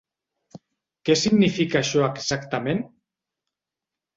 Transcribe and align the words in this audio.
Què 1.09 1.17
significa 1.23 1.79
això 1.81 2.07
exactament? 2.07 2.83